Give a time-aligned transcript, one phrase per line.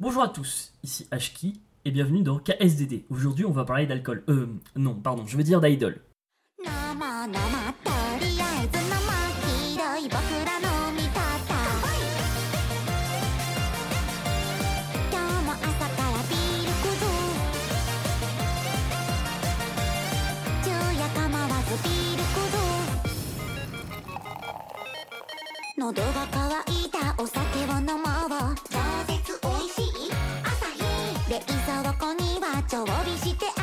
[0.00, 3.04] Bonjour à tous, ici Ashki et bienvenue dans KSDD.
[3.10, 4.24] Aujourd'hui on va parler d'alcool.
[4.30, 6.00] Euh, non, pardon, je veux dire d'idol.
[32.70, 33.59] 常備して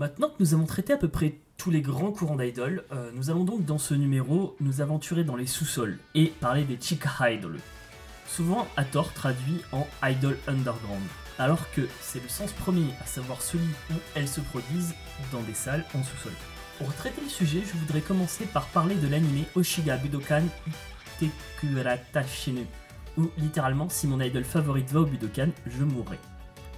[0.00, 3.28] Maintenant que nous avons traité à peu près tous les grands courants d'idol, euh, nous
[3.28, 7.58] allons donc dans ce numéro nous aventurer dans les sous-sols et parler des chick idol,
[8.26, 11.02] souvent à tort traduit en idol underground,
[11.38, 14.94] alors que c'est le sens premier, à savoir celui où elles se produisent
[15.32, 16.32] dans des salles en sous-sol.
[16.78, 20.44] Pour traiter le sujet, je voudrais commencer par parler de l'anime Oshiga Budokan
[21.20, 22.64] Itekurata Shinu,
[23.18, 26.18] où littéralement si mon idol favorite va au Budokan, je mourrai.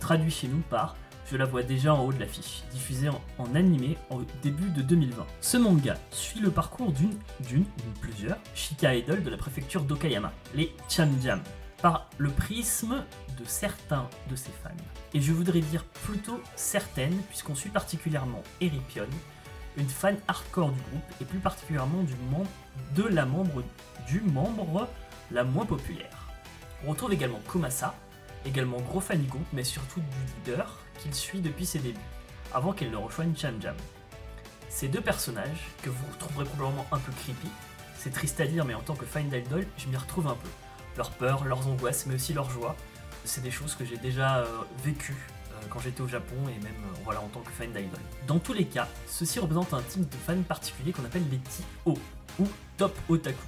[0.00, 0.96] Traduit chez nous par
[1.30, 4.82] je la vois déjà en haut de l'affiche, diffusée en, en animé au début de
[4.82, 5.26] 2020.
[5.40, 10.32] Ce manga suit le parcours d'une, d'une, ou plusieurs, Shika Idol de la préfecture d'Okayama,
[10.54, 11.40] les Chamjam,
[11.80, 13.04] par le prisme
[13.38, 14.70] de certains de ses fans.
[15.14, 19.06] Et je voudrais dire plutôt certaines, puisqu'on suit particulièrement Eripion,
[19.76, 22.50] une fan hardcore du groupe, et plus particulièrement du membre,
[22.94, 23.62] de la membre,
[24.06, 24.88] du membre
[25.30, 26.28] la moins populaire.
[26.86, 27.94] On retrouve également Komasa,
[28.46, 32.00] également gros fan du groupe, mais surtout du leader qu'il suit depuis ses débuts,
[32.52, 33.76] avant qu'elle ne rejoigne Jam Jam.
[34.68, 37.48] Ces deux personnages, que vous trouverez probablement un peu creepy,
[37.98, 40.48] c'est triste à dire, mais en tant que fan d'idol, je m'y retrouve un peu.
[40.96, 42.74] Leurs peurs, leurs angoisses, mais aussi leurs joies,
[43.24, 44.46] c'est des choses que j'ai déjà euh,
[44.82, 45.16] vécues
[45.52, 46.74] euh, quand j'étais au Japon et même
[47.06, 48.00] euh, en tant que fan d'idol.
[48.26, 51.98] Dans tous les cas, ceci représente un type de fan particulier qu'on appelle les TO,
[52.40, 53.38] ou Top Otaku.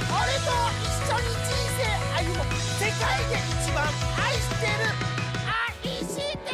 [0.10, 3.84] 俺と一緒に人生歩もう世界で一番
[4.18, 4.88] 愛してる
[5.48, 6.50] 愛してる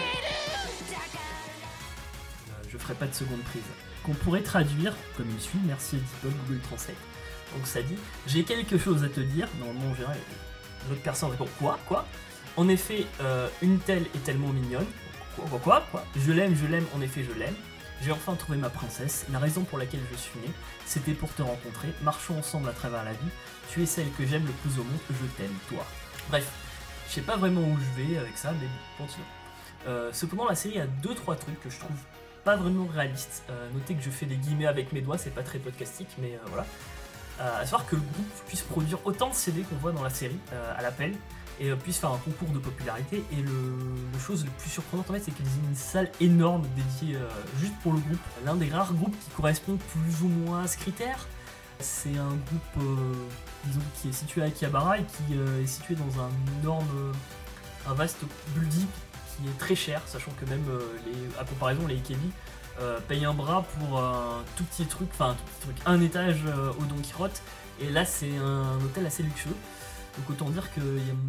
[2.48, 3.64] Euh, je ferai pas de seconde prise.
[4.04, 6.96] Qu'on pourrait traduire comme il suit, merci Editbot Google Translate.
[7.56, 7.96] Donc ça dit,
[8.28, 10.18] j'ai quelque chose à te dire, normalement en général,
[10.90, 12.06] l'autre personne répond quoi, quoi
[12.58, 14.86] En effet, euh, une telle est tellement mignonne,
[15.36, 17.56] quoi, quoi, quoi, quoi Je l'aime, je l'aime, en effet je l'aime.
[18.02, 20.49] J'ai enfin trouvé ma princesse, la raison pour laquelle je suis né,
[20.87, 23.31] c'était pour te rencontrer, marchons ensemble à travers la vie,
[23.69, 25.85] tu es celle que j'aime le plus au monde, je t'aime, toi.
[26.31, 26.50] Bref,
[27.08, 29.26] je sais pas vraiment où je vais avec ça, mais bon, continuons.
[29.87, 31.97] Euh, cependant, la série a 2-3 trucs que je trouve
[32.44, 33.43] pas vraiment réalistes.
[33.50, 36.35] Euh, notez que je fais des guillemets avec mes doigts, c'est pas très podcastique, mais
[36.35, 36.67] euh, voilà.
[37.38, 40.37] À savoir que le groupe puisse produire autant de CD qu'on voit dans la série
[40.76, 41.14] à l'appel
[41.61, 43.23] et euh, puisse faire un concours de popularité.
[43.33, 43.79] Et le,
[44.19, 47.29] chose le plus surprenante en fait, c'est qu'ils aient une salle énorme dédiée euh,
[47.61, 48.19] juste pour le groupe.
[48.45, 51.29] L'un des rares groupes qui correspond plus ou moins à ce critère.
[51.79, 53.12] C'est un groupe, euh,
[53.65, 56.31] disons, qui est situé à Akihabara et qui est situé dans un
[56.61, 57.12] énorme,
[57.89, 58.19] un vaste
[58.55, 58.87] building
[59.29, 60.65] qui est très cher, sachant que même
[61.39, 62.31] à comparaison les Ikebi
[63.09, 66.43] payent un bras pour un tout petit truc, enfin un tout petit truc, un étage
[66.79, 67.41] au Don Quirote,
[67.81, 69.57] et là c'est un hôtel assez luxueux.
[70.17, 70.81] Donc autant dire que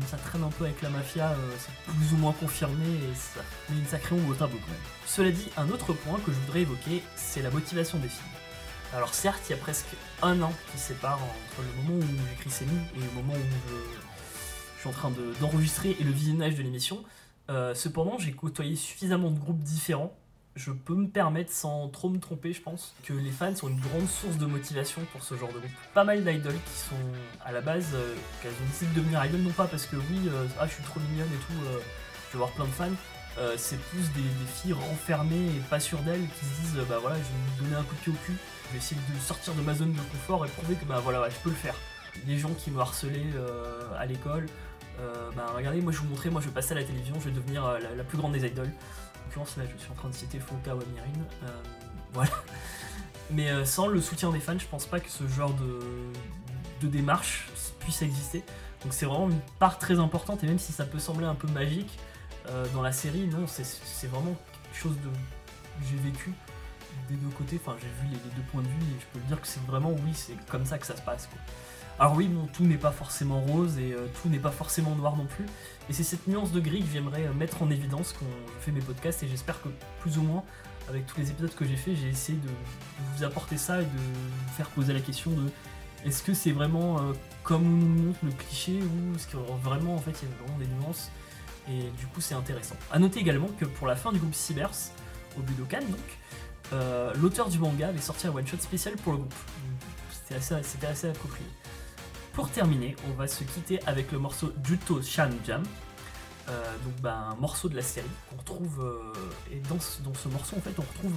[0.08, 3.42] ça traîne un peu avec la mafia, euh, c'est plus ou moins confirmé et ça
[3.70, 4.82] met une sacrée tableau quand même.
[5.06, 8.28] Cela dit, un autre point que je voudrais évoquer, c'est la motivation des films.
[8.94, 9.88] Alors certes, il y a presque
[10.22, 13.70] un an qui sépare entre le moment où j'écris ces lignes et le moment où
[13.70, 17.04] je, suis en train de- d'enregistrer et le visionnage de l'émission.
[17.50, 20.18] Euh, cependant, j'ai côtoyé suffisamment de groupes différents.
[20.56, 23.80] Je peux me permettre, sans trop me tromper, je pense, que les fans sont une
[23.80, 25.72] grande source de motivation pour ce genre de groupe.
[25.94, 26.96] Pas mal d'idoles qui sont
[27.46, 30.28] à la base, euh, qu'elles ont décidé de devenir idoles, non pas parce que oui,
[30.28, 31.80] euh, ah je suis trop mignonne et tout, euh,
[32.28, 32.98] je vais avoir plein de fans.
[33.38, 37.16] Euh, c'est plus des, filles renfermées et pas sûres d'elles qui se disent, bah voilà,
[37.16, 38.36] je vais me donner un coup de pied au cul,
[38.68, 41.30] je vais essayer de sortir de ma zone de confort et prouver que bah voilà,
[41.30, 41.76] je peux le faire.
[42.28, 43.32] Les gens qui me harcelaient
[43.98, 44.48] à l'école,
[45.34, 47.36] bah regardez, moi je vous montrer, moi je vais passer à la télévision, je vais
[47.36, 48.74] devenir la plus grande des idoles.
[49.22, 51.26] En l'occurrence là je suis en train de citer Fonka ou Amirine.
[51.44, 51.48] Euh,
[52.14, 52.32] voilà.
[53.32, 57.48] Mais euh, sans le soutien des fans, je pense pas que ce genre de, démarche
[57.80, 58.44] puisse exister.
[58.84, 61.48] Donc c'est vraiment une part très importante et même si ça peut sembler un peu
[61.48, 62.00] magique
[62.50, 66.34] euh, dans la série, non, c'est- vraiment quelque chose de que j'ai vécu
[67.08, 67.60] des deux côtés.
[67.64, 69.92] Enfin, j'ai vu les, deux points de vue et je peux dire que c'est vraiment
[69.92, 71.30] oui, c'est comme ça que ça se passe.
[72.02, 75.16] Alors oui, bon, tout n'est pas forcément rose et euh, tout n'est pas forcément noir
[75.16, 75.46] non plus.
[75.88, 78.26] Et c'est cette nuance de gris que j'aimerais euh, mettre en évidence quand
[78.58, 79.70] je fais mes podcasts et j'espère que
[80.00, 80.44] plus ou moins
[80.90, 82.50] avec tous les épisodes que j'ai fait, j'ai essayé de,
[83.16, 85.44] vous apporter ça et de vous faire poser la question de
[86.04, 87.14] est-ce que c'est vraiment euh,
[87.44, 90.58] comme nous montre le cliché ou est-ce que vraiment en fait il y a vraiment
[90.58, 91.12] des nuances?
[91.70, 92.78] Et du coup c'est intéressant.
[92.92, 94.90] A noter également que pour la fin du groupe Cybers,
[95.38, 99.36] au Budokan donc, l'auteur du manga avait sorti un one shot spécial pour le groupe.
[100.12, 101.46] C'était assez, assez approprié.
[102.34, 105.64] Pour terminer, on va se quitter avec le morceau Juto Shan Jam.
[106.50, 109.14] Euh, donc bah, un morceau de la série qu'on retrouve euh,
[109.52, 111.14] et dans ce, morceau en fait on retrouve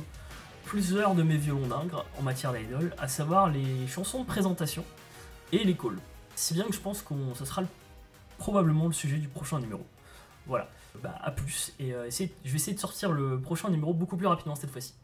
[0.64, 4.84] plusieurs de mes violons d'ingres en matière d'idol, à savoir les chansons de présentation
[5.52, 5.98] et les calls.
[6.36, 7.68] Si bien que je pense que ce sera le-
[8.38, 9.86] probablement le sujet du prochain numéro.
[10.46, 10.68] Voilà,
[11.02, 14.26] bah à plus et euh, je vais essayer de sortir le prochain numéro beaucoup plus
[14.26, 15.03] rapidement cette fois-ci.「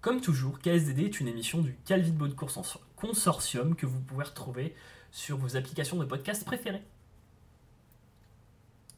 [0.00, 4.76] Comme toujours, KSDD est une émission du Calvin Bonne Course Consortium que vous pouvez retrouver
[5.10, 6.84] sur vos applications de podcast préférées.